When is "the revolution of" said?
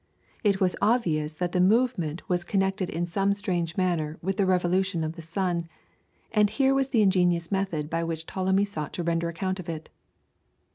4.37-5.13